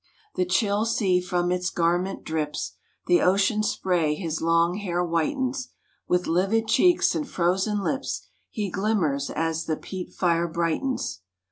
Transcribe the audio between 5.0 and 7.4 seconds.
whitens, With livid cheeks and